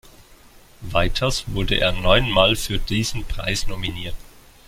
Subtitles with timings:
[0.81, 4.15] Weiters wurde er neunmal für diesen Preis nominiert.